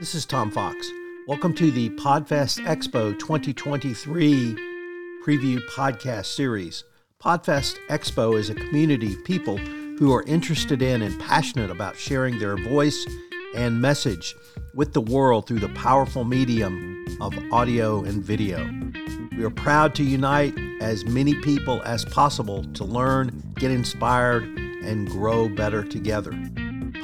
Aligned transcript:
This 0.00 0.16
is 0.16 0.26
Tom 0.26 0.50
Fox. 0.50 0.90
Welcome 1.28 1.54
to 1.54 1.70
the 1.70 1.88
Podfest 1.90 2.58
Expo 2.66 3.16
2023 3.16 4.56
preview 5.24 5.60
podcast 5.68 6.26
series. 6.26 6.82
Podfest 7.22 7.76
Expo 7.88 8.36
is 8.36 8.50
a 8.50 8.56
community 8.56 9.14
of 9.14 9.24
people 9.24 9.56
who 9.56 10.12
are 10.12 10.24
interested 10.24 10.82
in 10.82 11.00
and 11.00 11.18
passionate 11.20 11.70
about 11.70 11.96
sharing 11.96 12.40
their 12.40 12.56
voice 12.56 13.06
and 13.54 13.80
message 13.80 14.34
with 14.74 14.94
the 14.94 15.00
world 15.00 15.46
through 15.46 15.60
the 15.60 15.68
powerful 15.68 16.24
medium 16.24 17.06
of 17.20 17.32
audio 17.52 18.02
and 18.02 18.20
video. 18.20 18.68
We 19.38 19.44
are 19.44 19.50
proud 19.50 19.94
to 19.94 20.02
unite 20.02 20.58
as 20.80 21.04
many 21.04 21.34
people 21.36 21.80
as 21.84 22.04
possible 22.04 22.64
to 22.64 22.84
learn, 22.84 23.44
get 23.54 23.70
inspired, 23.70 24.42
and 24.42 25.08
grow 25.08 25.48
better 25.48 25.84
together. 25.84 26.32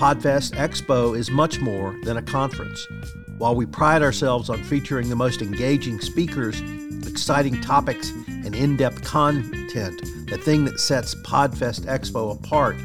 Podfest 0.01 0.53
Expo 0.53 1.15
is 1.15 1.31
much 1.31 1.61
more 1.61 1.95
than 2.05 2.17
a 2.17 2.23
conference. 2.23 2.89
While 3.37 3.55
we 3.55 3.67
pride 3.67 4.01
ourselves 4.01 4.49
on 4.49 4.65
featuring 4.65 5.11
the 5.11 5.15
most 5.15 5.43
engaging 5.43 6.01
speakers, 6.01 6.63
exciting 7.07 7.61
topics, 7.61 8.09
and 8.27 8.55
in 8.55 8.79
depth 8.79 9.05
content, 9.05 10.01
the 10.31 10.39
thing 10.39 10.65
that 10.65 10.81
sets 10.81 11.15
Podfest 11.17 11.81
Expo 11.81 12.35
apart 12.35 12.77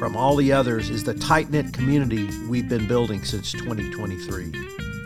from 0.00 0.16
all 0.16 0.34
the 0.34 0.52
others 0.52 0.90
is 0.90 1.04
the 1.04 1.14
tight 1.14 1.50
knit 1.50 1.72
community 1.72 2.28
we've 2.48 2.68
been 2.68 2.88
building 2.88 3.22
since 3.22 3.52
2023. 3.52 4.46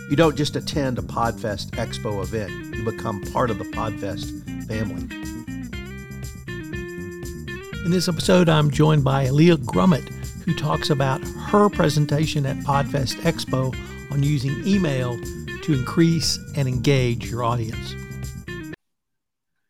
You 0.09 0.17
don't 0.17 0.37
just 0.39 0.57
attend 0.57 0.99
a 0.99 1.03
Podfest 1.03 1.73
Expo 1.73 2.23
event, 2.23 2.51
you 2.75 2.83
become 2.83 3.21
part 3.25 3.51
of 3.51 3.59
the 3.59 3.65
Podfest 3.65 4.67
family. 4.67 5.03
In 7.85 7.91
this 7.91 8.09
episode, 8.09 8.49
I'm 8.49 8.71
joined 8.71 9.05
by 9.05 9.29
Leah 9.29 9.59
Grummet 9.59 10.20
who 10.45 10.55
talks 10.55 10.91
about 10.91 11.23
her 11.23 11.69
presentation 11.69 12.47
at 12.47 12.57
Podfest 12.59 13.15
Expo 13.21 13.75
on 14.13 14.23
using 14.23 14.67
email 14.67 15.19
to 15.63 15.73
increase 15.73 16.39
and 16.57 16.67
engage 16.67 17.31
your 17.31 17.45
audience. 17.45 17.95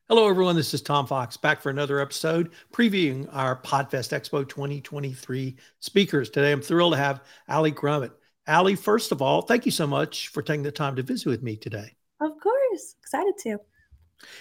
Hello, 0.08 0.28
everyone. 0.28 0.56
This 0.56 0.74
is 0.74 0.82
Tom 0.82 1.06
Fox 1.06 1.36
back 1.36 1.60
for 1.60 1.70
another 1.70 2.00
episode 2.00 2.50
previewing 2.72 3.28
our 3.32 3.60
Podfest 3.62 4.10
Expo 4.10 4.48
2023 4.48 5.56
speakers. 5.78 6.30
Today, 6.30 6.50
I'm 6.50 6.60
thrilled 6.60 6.94
to 6.94 6.98
have 6.98 7.22
Ali 7.48 7.70
Grummet. 7.70 8.10
Ali, 8.48 8.74
first 8.74 9.12
of 9.12 9.22
all, 9.22 9.42
thank 9.42 9.66
you 9.66 9.70
so 9.70 9.86
much 9.86 10.26
for 10.28 10.42
taking 10.42 10.64
the 10.64 10.72
time 10.72 10.96
to 10.96 11.04
visit 11.04 11.26
with 11.26 11.42
me 11.44 11.56
today. 11.56 11.94
Of 12.20 12.32
course. 12.40 12.96
Excited 13.00 13.34
to. 13.44 13.58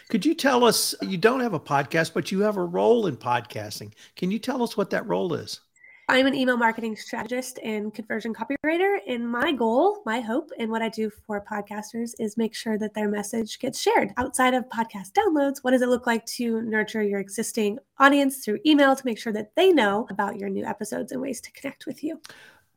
Could 0.09 0.25
you 0.25 0.33
tell 0.33 0.64
us, 0.64 0.95
you 1.02 1.17
don't 1.17 1.39
have 1.39 1.53
a 1.53 1.59
podcast, 1.59 2.14
but 2.14 2.31
you 2.31 2.39
have 2.41 2.58
a 2.58 2.64
role 2.64 3.05
in 3.05 3.16
podcasting. 3.16 3.93
Can 4.16 4.31
you 4.31 4.39
tell 4.39 4.64
us 4.64 4.75
what 4.75 4.89
that 4.89 5.08
role 5.08 5.33
is? 5.36 5.61
I'm 6.09 6.25
an 6.25 6.33
email 6.33 6.57
marketing 6.57 6.95
strategist 6.95 7.59
and 7.63 7.93
conversion 7.93 8.33
copywriter. 8.33 8.97
And 9.07 9.29
my 9.29 9.52
goal, 9.52 10.02
my 10.07 10.21
hope, 10.21 10.49
and 10.57 10.71
what 10.71 10.81
I 10.81 10.89
do 10.89 11.11
for 11.11 11.45
podcasters 11.45 12.13
is 12.17 12.35
make 12.35 12.55
sure 12.55 12.79
that 12.79 12.95
their 12.95 13.07
message 13.07 13.59
gets 13.59 13.79
shared 13.79 14.11
outside 14.17 14.55
of 14.55 14.67
podcast 14.69 15.11
downloads. 15.11 15.59
What 15.61 15.69
does 15.69 15.83
it 15.83 15.87
look 15.87 16.07
like 16.07 16.25
to 16.25 16.63
nurture 16.63 17.03
your 17.03 17.19
existing 17.19 17.77
audience 17.99 18.43
through 18.43 18.57
email 18.65 18.95
to 18.95 19.05
make 19.05 19.19
sure 19.19 19.31
that 19.33 19.52
they 19.55 19.71
know 19.71 20.07
about 20.09 20.37
your 20.37 20.49
new 20.49 20.65
episodes 20.65 21.11
and 21.11 21.21
ways 21.21 21.41
to 21.41 21.52
connect 21.52 21.85
with 21.85 22.03
you? 22.03 22.19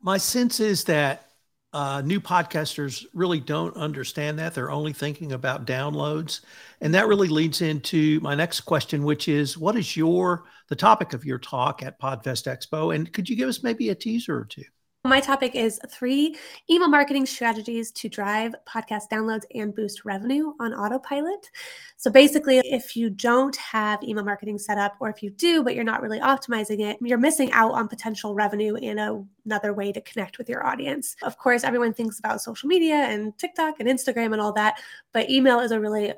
My 0.02 0.18
sense 0.18 0.60
is 0.60 0.84
that 0.84 1.31
uh, 1.72 2.02
new 2.04 2.20
podcasters 2.20 3.06
really 3.14 3.40
don't 3.40 3.76
understand 3.76 4.38
that. 4.38 4.54
They're 4.54 4.70
only 4.70 4.92
thinking 4.92 5.32
about 5.32 5.66
downloads. 5.66 6.40
And 6.80 6.94
that 6.94 7.08
really 7.08 7.28
leads 7.28 7.62
into 7.62 8.20
my 8.20 8.34
next 8.34 8.60
question, 8.62 9.04
which 9.04 9.28
is 9.28 9.56
what 9.56 9.76
is 9.76 9.96
your 9.96 10.44
the 10.68 10.76
topic 10.76 11.14
of 11.14 11.24
your 11.24 11.38
talk 11.38 11.82
at 11.82 12.00
Podfest 12.00 12.46
Expo? 12.46 12.94
And 12.94 13.10
could 13.12 13.28
you 13.28 13.36
give 13.36 13.48
us 13.48 13.62
maybe 13.62 13.88
a 13.88 13.94
teaser 13.94 14.38
or 14.38 14.44
two? 14.44 14.64
My 15.04 15.18
topic 15.18 15.56
is 15.56 15.80
three 15.88 16.36
email 16.70 16.86
marketing 16.86 17.26
strategies 17.26 17.90
to 17.90 18.08
drive 18.08 18.54
podcast 18.68 19.08
downloads 19.10 19.42
and 19.52 19.74
boost 19.74 20.04
revenue 20.04 20.52
on 20.60 20.72
autopilot. 20.72 21.50
So 21.96 22.08
basically, 22.08 22.58
if 22.58 22.94
you 22.94 23.10
don't 23.10 23.56
have 23.56 24.00
email 24.04 24.24
marketing 24.24 24.58
set 24.58 24.78
up, 24.78 24.94
or 25.00 25.10
if 25.10 25.20
you 25.20 25.30
do, 25.30 25.64
but 25.64 25.74
you're 25.74 25.82
not 25.82 26.02
really 26.02 26.20
optimizing 26.20 26.88
it, 26.88 26.98
you're 27.00 27.18
missing 27.18 27.50
out 27.50 27.72
on 27.72 27.88
potential 27.88 28.32
revenue 28.34 28.76
in 28.76 29.00
a, 29.00 29.24
another 29.44 29.74
way 29.74 29.90
to 29.90 30.00
connect 30.02 30.38
with 30.38 30.48
your 30.48 30.64
audience. 30.64 31.16
Of 31.24 31.36
course, 31.36 31.64
everyone 31.64 31.94
thinks 31.94 32.20
about 32.20 32.40
social 32.40 32.68
media 32.68 32.94
and 32.94 33.36
TikTok 33.38 33.80
and 33.80 33.88
Instagram 33.88 34.32
and 34.32 34.40
all 34.40 34.52
that, 34.52 34.80
but 35.12 35.28
email 35.28 35.58
is 35.58 35.72
a 35.72 35.80
really 35.80 36.14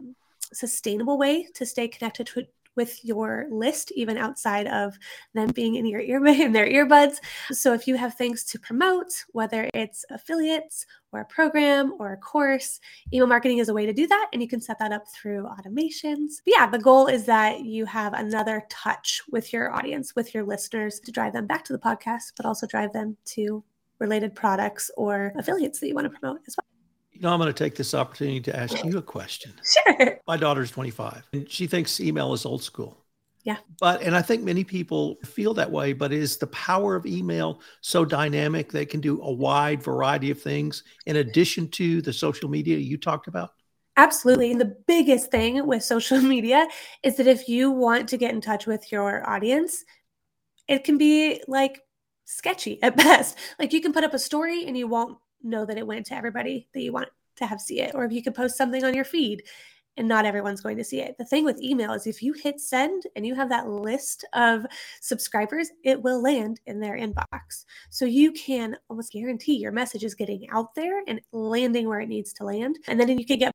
sustainable 0.53 1.16
way 1.16 1.48
to 1.54 1.64
stay 1.64 1.88
connected 1.88 2.26
to, 2.26 2.47
with 2.76 3.04
your 3.04 3.46
list, 3.50 3.92
even 3.92 4.16
outside 4.16 4.66
of 4.66 4.98
them 5.34 5.50
being 5.50 5.76
in 5.76 5.86
your 5.86 6.00
in 6.26 6.52
their 6.52 6.66
earbuds. 6.66 7.16
So 7.52 7.72
if 7.72 7.86
you 7.86 7.96
have 7.96 8.14
things 8.14 8.44
to 8.44 8.58
promote, 8.58 9.12
whether 9.32 9.68
it's 9.74 10.04
affiliates 10.10 10.86
or 11.12 11.20
a 11.20 11.24
program 11.24 11.94
or 11.98 12.12
a 12.12 12.16
course, 12.16 12.80
email 13.12 13.26
marketing 13.26 13.58
is 13.58 13.68
a 13.68 13.74
way 13.74 13.86
to 13.86 13.92
do 13.92 14.06
that. 14.06 14.28
And 14.32 14.42
you 14.42 14.48
can 14.48 14.60
set 14.60 14.78
that 14.78 14.92
up 14.92 15.04
through 15.08 15.46
automations. 15.46 16.42
But 16.44 16.54
yeah, 16.56 16.66
the 16.66 16.78
goal 16.78 17.06
is 17.06 17.24
that 17.26 17.60
you 17.60 17.86
have 17.86 18.12
another 18.14 18.64
touch 18.68 19.22
with 19.30 19.52
your 19.52 19.72
audience, 19.72 20.14
with 20.16 20.34
your 20.34 20.44
listeners 20.44 21.00
to 21.00 21.12
drive 21.12 21.32
them 21.32 21.46
back 21.46 21.64
to 21.64 21.72
the 21.72 21.78
podcast, 21.78 22.32
but 22.36 22.46
also 22.46 22.66
drive 22.66 22.92
them 22.92 23.16
to 23.26 23.62
related 24.00 24.34
products 24.34 24.90
or 24.96 25.32
affiliates 25.36 25.80
that 25.80 25.88
you 25.88 25.94
want 25.94 26.10
to 26.10 26.18
promote 26.18 26.40
as 26.46 26.56
well. 26.56 26.73
You 27.14 27.20
know, 27.20 27.32
I'm 27.32 27.38
going 27.38 27.52
to 27.52 27.64
take 27.64 27.76
this 27.76 27.94
opportunity 27.94 28.41
to 28.41 28.56
ask 28.56 28.84
you 28.84 28.98
a 28.98 29.02
question. 29.02 29.52
Sure. 29.64 30.19
My 30.26 30.36
daughter's 30.36 30.70
25 30.72 31.28
and 31.32 31.50
she 31.50 31.66
thinks 31.69 32.00
email 32.00 32.32
is 32.32 32.44
old 32.44 32.62
school. 32.62 33.04
Yeah. 33.44 33.58
But, 33.78 34.02
and 34.02 34.16
I 34.16 34.22
think 34.22 34.42
many 34.42 34.64
people 34.64 35.16
feel 35.25 35.54
that 35.54 35.70
way, 35.70 35.92
but 35.92 36.12
is 36.12 36.38
the 36.38 36.47
power 36.48 36.97
of 36.97 37.06
email 37.06 37.60
so 37.82 38.04
dynamic 38.04 38.72
that 38.72 38.80
it 38.80 38.88
can 38.88 39.00
do 39.00 39.22
a 39.22 39.30
wide 39.30 39.82
variety 39.82 40.30
of 40.30 40.41
things 40.41 40.82
in 41.06 41.16
addition 41.16 41.69
to 41.72 42.02
the 42.02 42.12
social 42.12 42.48
media 42.48 42.78
you 42.78 42.97
talked 42.97 43.28
about? 43.28 43.50
Absolutely. 43.96 44.50
And 44.50 44.60
the 44.60 44.76
biggest 44.86 45.31
thing 45.31 45.64
with 45.66 45.84
social 45.84 46.20
media 46.20 46.66
is 47.02 47.16
that 47.19 47.26
if 47.26 47.48
you 47.48 47.70
want 47.70 48.08
to 48.08 48.16
get 48.16 48.32
in 48.32 48.41
touch 48.41 48.66
with 48.66 48.91
your 48.91 49.28
audience, 49.28 49.84
it 50.66 50.82
can 50.82 50.98
be 50.98 51.42
like 51.46 51.81
sketchy 52.25 52.82
at 52.82 52.96
best. 52.96 53.36
Like 53.58 53.72
you 53.72 53.81
can 53.81 53.92
put 53.92 54.04
up 54.04 54.14
a 54.14 54.19
story 54.19 54.66
and 54.66 54.76
you 54.76 54.88
won't 54.88 55.19
know 55.44 55.65
that 55.65 55.78
it 55.78 55.87
went 55.87 56.06
to 56.06 56.15
everybody 56.15 56.69
that 56.75 56.81
you 56.81 56.93
want 56.93 57.09
to 57.37 57.47
have 57.47 57.60
see 57.60 57.81
it. 57.81 57.94
Or 57.94 58.05
if 58.05 58.12
you 58.12 58.22
could 58.22 58.34
post 58.34 58.56
something 58.56 58.84
on 58.84 58.94
your 58.94 59.05
feed 59.05 59.43
and 59.97 60.09
not 60.09 60.25
everyone's 60.25 60.60
going 60.60 60.77
to 60.77 60.84
see 60.84 61.00
it. 61.00 61.16
The 61.19 61.25
thing 61.25 61.44
with 61.44 61.62
email 61.62 61.93
is 61.93 62.06
if 62.06 62.22
you 62.22 62.32
hit 62.32 62.60
send 62.60 63.05
and 63.15 63.25
you 63.27 63.34
have 63.34 63.49
that 63.50 63.69
list 63.69 64.25
of 64.32 64.66
subscribers, 65.00 65.71
it 65.84 66.03
will 66.03 66.21
land 66.21 66.60
in 66.66 66.81
their 66.81 66.99
inbox. 66.99 67.65
So 67.91 68.05
you 68.05 68.32
can 68.32 68.77
almost 68.88 69.12
guarantee 69.12 69.56
your 69.56 69.72
message 69.72 70.05
is 70.05 70.15
getting 70.15 70.49
out 70.50 70.75
there 70.75 71.03
and 71.06 71.21
landing 71.32 71.88
where 71.88 72.00
it 72.00 72.09
needs 72.09 72.32
to 72.34 72.44
land. 72.44 72.78
And 72.88 72.99
then 72.99 73.19
you 73.19 73.25
can 73.25 73.38
get 73.38 73.53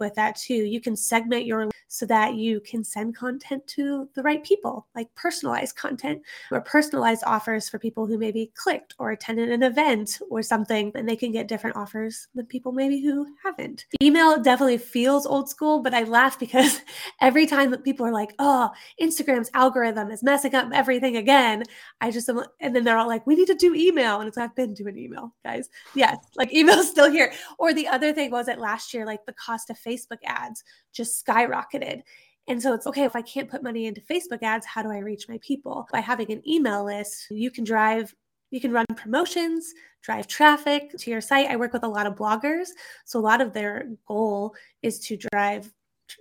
with 0.00 0.14
that 0.14 0.36
too. 0.36 0.54
You 0.54 0.80
can 0.80 0.96
segment 0.96 1.46
your 1.46 1.70
so 1.92 2.06
that 2.06 2.34
you 2.34 2.60
can 2.60 2.84
send 2.84 3.16
content 3.16 3.66
to 3.66 4.08
the 4.14 4.22
right 4.22 4.44
people, 4.44 4.86
like 4.94 5.12
personalized 5.16 5.74
content 5.74 6.22
or 6.52 6.60
personalized 6.60 7.24
offers 7.26 7.68
for 7.68 7.80
people 7.80 8.06
who 8.06 8.16
maybe 8.16 8.52
clicked 8.54 8.94
or 8.98 9.10
attended 9.10 9.50
an 9.50 9.64
event 9.64 10.20
or 10.30 10.40
something, 10.40 10.92
and 10.94 11.08
they 11.08 11.16
can 11.16 11.32
get 11.32 11.48
different 11.48 11.76
offers 11.76 12.28
than 12.34 12.46
people 12.46 12.70
maybe 12.70 13.02
who 13.02 13.26
haven't. 13.42 13.86
Email 14.00 14.40
definitely 14.40 14.78
feels 14.78 15.26
old 15.26 15.48
school, 15.48 15.80
but 15.80 15.92
I 15.92 16.04
laugh 16.04 16.38
because 16.38 16.80
every 17.20 17.44
time 17.44 17.72
that 17.72 17.82
people 17.84 18.06
are 18.06 18.12
like, 18.12 18.34
oh, 18.38 18.70
Instagram's 19.02 19.50
algorithm 19.54 20.12
is 20.12 20.22
messing 20.22 20.54
up 20.54 20.70
everything 20.72 21.16
again, 21.16 21.64
I 22.00 22.12
just 22.12 22.28
and 22.28 22.76
then 22.76 22.84
they're 22.84 22.98
all 22.98 23.08
like, 23.08 23.26
we 23.26 23.34
need 23.34 23.48
to 23.48 23.54
do 23.54 23.74
email. 23.74 24.20
And 24.20 24.28
it's, 24.28 24.38
I've 24.38 24.54
been 24.54 24.74
doing 24.74 24.96
email, 24.96 25.34
guys. 25.44 25.68
Yes, 25.94 26.18
like 26.36 26.52
email's 26.54 26.88
still 26.88 27.10
here. 27.10 27.32
Or 27.58 27.74
the 27.74 27.88
other 27.88 28.12
thing 28.12 28.30
was 28.30 28.46
that 28.46 28.60
last 28.60 28.94
year, 28.94 29.04
like 29.04 29.26
the 29.26 29.32
cost 29.32 29.69
of 29.70 29.78
Facebook 29.78 30.18
ads 30.24 30.62
just 30.92 31.24
skyrocketed. 31.24 32.02
And 32.48 32.60
so 32.60 32.74
it's 32.74 32.86
okay 32.86 33.04
if 33.04 33.14
I 33.14 33.22
can't 33.22 33.50
put 33.50 33.62
money 33.62 33.86
into 33.86 34.00
Facebook 34.00 34.42
ads, 34.42 34.66
how 34.66 34.82
do 34.82 34.90
I 34.90 34.98
reach 34.98 35.28
my 35.28 35.38
people? 35.40 35.86
By 35.92 36.00
having 36.00 36.32
an 36.32 36.42
email 36.48 36.84
list, 36.84 37.26
you 37.30 37.50
can 37.50 37.64
drive 37.64 38.14
you 38.50 38.60
can 38.60 38.72
run 38.72 38.86
promotions, 38.96 39.72
drive 40.02 40.26
traffic 40.26 40.90
to 40.98 41.10
your 41.10 41.20
site. 41.20 41.48
I 41.48 41.54
work 41.54 41.72
with 41.72 41.84
a 41.84 41.88
lot 41.88 42.06
of 42.06 42.16
bloggers. 42.16 42.68
So 43.04 43.18
a 43.18 43.22
lot 43.22 43.40
of 43.40 43.52
their 43.52 43.90
goal 44.08 44.54
is 44.82 44.98
to 45.06 45.16
drive 45.30 45.72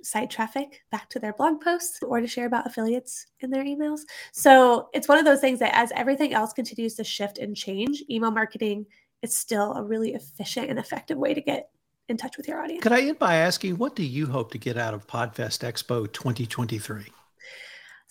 site 0.03 0.29
traffic 0.29 0.83
back 0.91 1.09
to 1.09 1.19
their 1.19 1.33
blog 1.33 1.61
posts 1.61 1.99
or 2.03 2.21
to 2.21 2.27
share 2.27 2.45
about 2.45 2.67
affiliates 2.67 3.25
in 3.39 3.49
their 3.49 3.63
emails. 3.63 4.01
So 4.31 4.89
it's 4.93 5.07
one 5.07 5.17
of 5.17 5.25
those 5.25 5.41
things 5.41 5.59
that 5.59 5.75
as 5.75 5.91
everything 5.95 6.33
else 6.33 6.53
continues 6.53 6.95
to 6.95 7.03
shift 7.03 7.39
and 7.39 7.55
change, 7.55 8.03
email 8.09 8.31
marketing 8.31 8.85
is 9.21 9.35
still 9.35 9.73
a 9.73 9.83
really 9.83 10.13
efficient 10.13 10.69
and 10.69 10.79
effective 10.79 11.17
way 11.17 11.33
to 11.33 11.41
get 11.41 11.69
in 12.09 12.17
touch 12.17 12.37
with 12.37 12.47
your 12.47 12.61
audience. 12.61 12.83
Could 12.83 12.91
I 12.91 13.01
end 13.01 13.19
by 13.19 13.35
asking, 13.35 13.77
what 13.77 13.95
do 13.95 14.03
you 14.03 14.27
hope 14.27 14.51
to 14.51 14.57
get 14.57 14.77
out 14.77 14.93
of 14.93 15.07
Podfest 15.07 15.59
Expo 15.67 16.11
2023? 16.11 17.07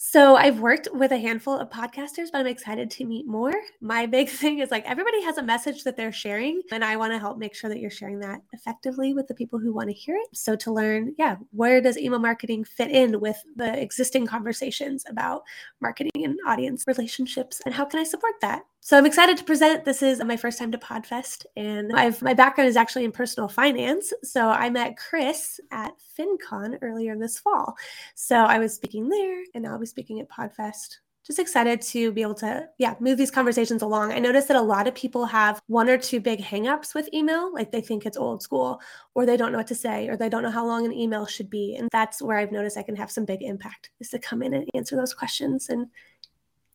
So 0.01 0.37
I've 0.37 0.61
worked 0.61 0.87
with 0.93 1.11
a 1.11 1.19
handful 1.19 1.59
of 1.59 1.71
podcasters, 1.71 2.29
but 2.31 2.39
I'm 2.39 2.47
excited 2.47 2.89
to 2.89 3.05
meet 3.05 3.27
more. 3.27 3.53
My 3.81 4.07
big 4.17 4.29
thing 4.29 4.61
is 4.61 4.71
like 4.71 4.85
everybody 4.87 5.21
has 5.25 5.39
a 5.39 5.43
message 5.43 5.83
that 5.83 5.97
they're 5.97 6.13
sharing, 6.13 6.63
and 6.71 6.85
I 6.85 6.97
want 6.97 7.13
to 7.13 7.19
help 7.19 7.37
make 7.37 7.53
sure 7.53 7.69
that 7.69 7.81
you're 7.81 7.91
sharing 7.91 8.21
that 8.21 8.41
effectively 8.53 9.13
with 9.13 9.27
the 9.27 9.35
people 9.35 9.59
who 9.59 9.75
want 9.75 9.89
to 9.89 9.93
hear 9.93 10.15
it. 10.15 10.29
So 10.35 10.55
to 10.55 10.73
learn, 10.73 11.17
yeah, 11.19 11.35
where 11.51 11.81
does 11.81 11.99
email 11.99 12.21
marketing 12.21 12.63
fit 12.63 12.93
in 12.93 13.19
with 13.19 13.43
the 13.57 13.77
existing 13.77 14.27
conversations 14.27 15.05
about 15.09 15.43
marketing 15.81 16.25
and 16.25 16.39
audience 16.47 16.85
relationships, 16.87 17.61
and 17.67 17.75
how 17.75 17.85
can 17.85 17.99
I 17.99 18.05
support 18.05 18.35
that? 18.41 18.67
So 18.81 18.97
I'm 18.97 19.07
excited 19.07 19.37
to 19.37 19.45
present. 19.45 19.85
This 19.85 20.03
is 20.03 20.23
my 20.25 20.37
first 20.37 20.59
time 20.59 20.73
to 20.73 20.79
Podfest, 20.79 21.45
and 21.57 21.93
I've, 21.95 22.23
my 22.23 22.33
background 22.33 22.69
is 22.69 22.77
actually 22.77 23.05
in 23.05 23.13
personal 23.13 23.49
finance. 23.49 24.13
So 24.23 24.49
I 24.49 24.71
met 24.71 24.97
Chris 24.97 25.61
at 25.71 25.93
FinCon 26.19 26.79
earlier 26.81 27.17
this 27.19 27.39
fall. 27.39 27.77
So 28.15 28.37
I 28.37 28.59
was 28.59 28.75
speaking 28.75 29.09
there, 29.09 29.43
and 29.55 29.65
now 29.65 29.73
I'll 29.73 29.79
be 29.79 29.87
speaking 29.87 30.21
at 30.21 30.31
Podfest 30.31 30.99
just 31.29 31.39
excited 31.39 31.83
to 31.83 32.11
be 32.13 32.23
able 32.23 32.35
to 32.35 32.67
yeah 32.79 32.95
move 33.01 33.19
these 33.19 33.31
conversations 33.31 33.83
along 33.83 34.13
i 34.13 34.19
noticed 34.19 34.49
that 34.49 34.57
a 34.57 34.61
lot 34.61 34.89
of 34.89 34.95
people 34.95 35.27
have 35.27 35.61
one 35.67 35.89
or 35.89 35.99
two 35.99 36.21
big 36.21 36.41
hangups 36.41 36.95
with 36.95 37.13
email 37.13 37.53
like 37.53 37.71
they 37.71 37.83
think 37.83 38.07
it's 38.07 38.17
old 38.17 38.43
school 38.43 38.81
or 39.15 39.27
they 39.27 39.37
don't 39.37 39.53
know 39.53 39.59
what 39.59 39.67
to 39.67 39.75
say 39.75 40.09
or 40.09 40.17
they 40.17 40.31
don't 40.31 40.43
know 40.43 40.51
how 40.51 40.67
long 40.67 40.87
an 40.87 40.93
email 40.93 41.27
should 41.27 41.51
be 41.51 41.77
and 41.77 41.89
that's 41.93 42.23
where 42.23 42.39
i've 42.39 42.51
noticed 42.51 42.79
i 42.79 42.83
can 42.83 42.97
have 42.97 43.11
some 43.11 43.27
big 43.27 43.43
impact 43.43 43.91
is 44.01 44.09
to 44.09 44.19
come 44.19 44.43
in 44.43 44.55
and 44.55 44.69
answer 44.75 44.97
those 44.97 45.13
questions 45.13 45.69
and 45.69 45.87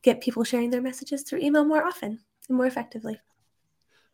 get 0.03 0.21
people 0.21 0.43
sharing 0.43 0.69
their 0.69 0.81
messages 0.81 1.23
through 1.23 1.39
email 1.39 1.65
more 1.65 1.83
often 1.83 2.19
and 2.47 2.57
more 2.57 2.67
effectively 2.67 3.19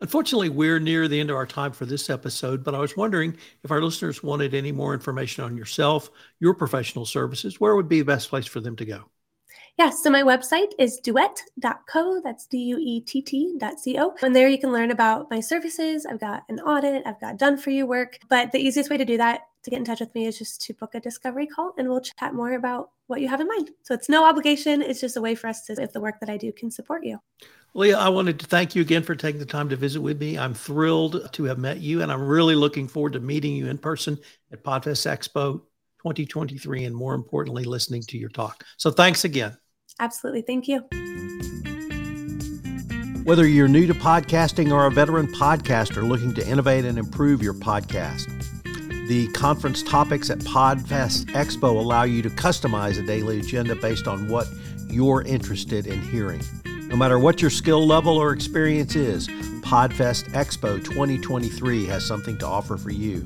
Unfortunately, 0.02 0.48
we're 0.48 0.80
near 0.80 1.10
the 1.10 1.20
end 1.20 1.30
of 1.30 1.36
our 1.36 1.46
time 1.46 1.74
for 1.74 1.86
this 1.86 2.10
episode, 2.10 2.64
but 2.64 2.74
I 2.74 2.80
was 2.80 2.96
wondering 2.96 3.36
if 3.64 3.72
our 3.72 3.82
listeners 3.82 4.24
wanted 4.24 4.54
any 4.54 4.72
more 4.72 4.94
information 4.94 5.44
on 5.44 5.58
yourself, 5.58 6.10
your 6.40 6.54
professional 6.54 7.06
services, 7.06 7.60
where 7.60 7.76
would 7.76 7.90
be 7.90 8.00
the 8.00 8.06
best 8.06 8.30
place 8.30 8.46
for 8.46 8.62
them 8.62 8.78
to 8.78 8.86
go? 8.86 9.10
Yeah, 9.80 9.92
so 9.92 10.10
my 10.10 10.24
website 10.24 10.74
is 10.78 11.00
duett.co. 11.00 12.20
That's 12.22 12.46
D 12.48 12.58
U 12.58 12.78
E 12.82 13.00
T 13.00 13.22
T.co. 13.22 14.14
And 14.22 14.36
there 14.36 14.50
you 14.50 14.60
can 14.60 14.74
learn 14.74 14.92
about 14.92 15.32
my 15.32 15.40
services. 15.40 16.06
I've 16.06 16.20
got 16.20 16.44
an 16.50 16.60
audit, 16.60 17.04
I've 17.06 17.22
got 17.22 17.38
done 17.38 17.56
for 17.56 17.70
you 17.70 17.88
work. 17.88 18.20
But 18.28 18.52
the 18.52 18.60
easiest 18.60 18.90
way 18.90 18.98
to 18.98 19.06
do 19.06 19.16
that, 19.16 19.44
to 19.64 19.70
get 19.70 19.80
in 19.80 19.86
touch 19.86 20.02
with 20.02 20.14
me, 20.14 20.26
is 20.26 20.38
just 20.38 20.60
to 20.64 20.74
book 20.74 20.96
a 20.96 21.00
discovery 21.00 21.48
call 21.48 21.76
and 21.78 21.88
we'll 21.88 22.02
chat 22.02 22.34
more 22.34 22.56
about 22.56 22.90
what 23.08 23.22
you 23.22 23.30
have 23.30 23.40
in 23.40 23.48
mind. 23.48 23.70
So 23.84 23.94
it's 23.94 24.10
no 24.10 24.26
obligation. 24.26 24.82
It's 24.82 25.00
just 25.00 25.16
a 25.16 25.22
way 25.22 25.34
for 25.34 25.48
us 25.48 25.62
to, 25.68 25.82
if 25.82 25.94
the 25.94 26.02
work 26.02 26.20
that 26.20 26.30
I 26.30 26.36
do 26.36 26.52
can 26.52 26.70
support 26.70 27.06
you. 27.06 27.18
Leah, 27.74 28.00
I 28.00 28.10
wanted 28.10 28.38
to 28.42 28.48
thank 28.48 28.76
you 28.76 28.82
again 28.82 29.04
for 29.04 29.16
taking 29.16 29.40
the 29.40 29.46
time 29.46 29.70
to 29.70 29.78
visit 29.78 30.02
with 30.02 30.20
me. 30.20 30.38
I'm 30.38 30.54
thrilled 30.54 31.32
to 31.32 31.44
have 31.46 31.58
met 31.58 31.80
you, 31.80 32.02
and 32.02 32.12
I'm 32.12 32.28
really 32.28 32.56
looking 32.56 32.90
forward 32.90 33.14
to 33.14 33.22
meeting 33.22 33.56
you 33.56 33.68
in 33.68 33.78
person 33.78 34.18
at 34.52 34.62
Podfest 34.62 35.08
Expo 35.08 35.62
2023, 36.00 36.84
and 36.84 36.94
more 36.94 37.16
importantly, 37.16 37.64
listening 37.64 38.02
to 38.10 38.18
your 38.18 38.30
talk. 38.30 38.66
So 38.76 38.92
thanks 38.92 39.24
again. 39.24 39.56
Absolutely. 40.00 40.42
Thank 40.42 40.68
you. 40.68 40.80
Whether 43.26 43.48
you're 43.48 43.68
new 43.68 43.86
to 43.86 43.94
podcasting 43.94 44.72
or 44.72 44.88
a 44.88 44.92
veteran 44.92 45.28
podcaster 45.28 46.08
looking 46.08 46.34
to 46.34 46.48
innovate 46.48 46.86
and 46.86 46.98
improve 46.98 47.44
your 47.44 47.54
podcast, 47.54 48.28
the 49.08 49.28
conference 49.34 49.84
topics 49.84 50.30
at 50.30 50.40
Podfest 50.40 51.26
Expo 51.34 51.76
allow 51.76 52.04
you 52.04 52.22
to 52.22 52.30
customize 52.30 52.98
a 52.98 53.06
daily 53.06 53.40
agenda 53.40 53.76
based 53.76 54.08
on 54.08 54.30
what 54.30 54.48
you're 54.90 55.22
interested 55.24 55.86
in 55.86 56.02
hearing. 56.02 56.42
No 56.88 56.96
matter 56.96 57.20
what 57.20 57.42
your 57.42 57.52
skill 57.52 57.86
level 57.86 58.18
or 58.18 58.34
experience 58.34 58.96
is, 58.96 59.28
Podfest 59.62 60.32
Expo 60.32 60.84
2023 60.84 61.86
has 61.86 62.04
something 62.04 62.38
to 62.40 62.48
offer 62.48 62.78
for 62.78 62.90
you. 62.90 63.26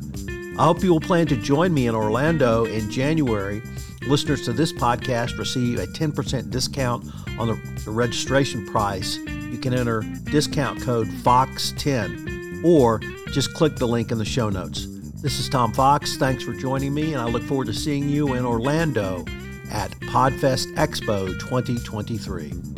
I 0.60 0.66
hope 0.66 0.84
you 0.84 0.92
will 0.92 1.00
plan 1.00 1.28
to 1.28 1.38
join 1.38 1.74
me 1.74 1.88
in 1.88 1.96
Orlando 1.96 2.66
in 2.66 2.92
January 2.92 3.62
Listeners 4.08 4.42
to 4.44 4.54
this 4.54 4.74
podcast 4.74 5.38
receive 5.38 5.80
a 5.80 5.88
10% 5.88 6.50
discount 6.50 7.06
on 7.40 7.48
the, 7.48 7.92
registration 7.92 8.66
price. 8.66 9.18
You 9.18 9.58
can 9.58 9.74
enter 9.74 10.02
discount 10.26 10.82
code 10.82 11.08
FOX10 11.08 12.64
or 12.66 13.00
just 13.32 13.54
click 13.54 13.78
the 13.78 13.88
link 13.88 14.12
in 14.12 14.18
the 14.18 14.26
show 14.26 14.50
notes. 14.50 14.88
This 15.22 15.40
is 15.40 15.48
Tom 15.48 15.72
Fox. 15.74 16.18
Thanks 16.18 16.44
for 16.44 16.54
joining 16.54 16.94
me, 16.94 17.14
and 17.14 17.22
I 17.22 17.26
look 17.26 17.44
forward 17.44 17.68
to 17.68 17.74
seeing 17.74 18.10
you 18.10 18.34
in 18.34 18.46
Orlando 18.46 19.24
at 19.72 19.92
Podfest 20.02 20.74
Expo 20.76 21.28
2023. 21.40 22.73